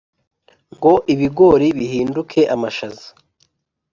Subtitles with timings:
[0.75, 3.07] Ngo ibigori bihinduke amashaza